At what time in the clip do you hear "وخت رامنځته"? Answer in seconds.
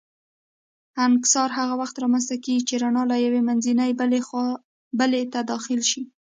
1.81-2.35